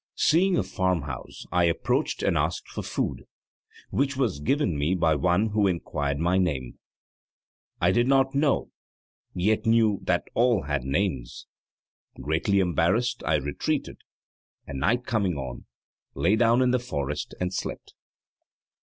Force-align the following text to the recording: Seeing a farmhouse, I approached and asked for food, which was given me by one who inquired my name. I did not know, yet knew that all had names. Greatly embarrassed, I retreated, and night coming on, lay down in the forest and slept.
Seeing 0.15 0.57
a 0.57 0.63
farmhouse, 0.63 1.45
I 1.51 1.65
approached 1.65 2.23
and 2.23 2.35
asked 2.35 2.67
for 2.69 2.81
food, 2.81 3.25
which 3.91 4.17
was 4.17 4.39
given 4.39 4.75
me 4.75 4.95
by 4.95 5.13
one 5.13 5.49
who 5.49 5.67
inquired 5.67 6.17
my 6.17 6.39
name. 6.39 6.79
I 7.79 7.91
did 7.91 8.07
not 8.07 8.33
know, 8.33 8.71
yet 9.35 9.67
knew 9.67 9.99
that 10.05 10.23
all 10.33 10.63
had 10.63 10.85
names. 10.85 11.45
Greatly 12.19 12.57
embarrassed, 12.61 13.21
I 13.27 13.35
retreated, 13.35 13.97
and 14.65 14.79
night 14.79 15.05
coming 15.05 15.35
on, 15.37 15.65
lay 16.15 16.35
down 16.35 16.63
in 16.63 16.71
the 16.71 16.79
forest 16.79 17.35
and 17.39 17.53
slept. 17.53 17.93